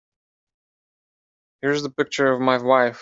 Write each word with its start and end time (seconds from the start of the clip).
Here's 1.61 1.83
the 1.83 1.91
picture 1.91 2.31
of 2.31 2.41
my 2.41 2.57
wife. 2.57 2.99